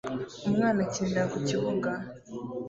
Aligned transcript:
Umwana 0.47 0.79
akinira 0.85 1.23
ku 1.31 1.37
kibuga 1.47 1.89